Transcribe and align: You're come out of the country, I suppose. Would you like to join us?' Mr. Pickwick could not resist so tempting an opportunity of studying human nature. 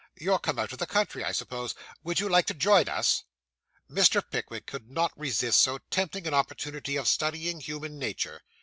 You're 0.17 0.39
come 0.39 0.57
out 0.57 0.71
of 0.73 0.79
the 0.79 0.87
country, 0.87 1.23
I 1.23 1.31
suppose. 1.31 1.75
Would 2.03 2.19
you 2.19 2.27
like 2.27 2.47
to 2.47 2.55
join 2.55 2.89
us?' 2.89 3.21
Mr. 3.87 4.23
Pickwick 4.27 4.65
could 4.65 4.89
not 4.89 5.13
resist 5.15 5.61
so 5.61 5.77
tempting 5.91 6.25
an 6.25 6.33
opportunity 6.33 6.95
of 6.95 7.07
studying 7.07 7.59
human 7.59 7.99
nature. 7.99 8.41